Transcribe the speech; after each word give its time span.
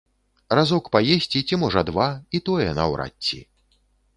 Разок 0.59 0.87
паесці, 0.95 1.41
ці 1.47 1.59
можа 1.65 1.81
два, 1.91 2.07
і 2.39 2.43
тое, 2.49 2.67
наўрад 2.81 3.13
ці. 3.29 3.39